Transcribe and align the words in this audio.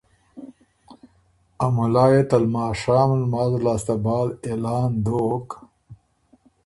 ا 1.65 1.67
مُلا 1.75 2.05
يې 2.13 2.21
ته 2.29 2.37
لماشام 2.43 3.09
لماز 3.21 3.51
لاسته 3.65 3.95
بعد 4.05 4.29
اعلان 4.49 4.89
دوک 5.05 5.47